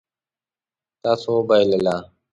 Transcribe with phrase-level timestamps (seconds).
[1.03, 1.95] تاسو وبایلله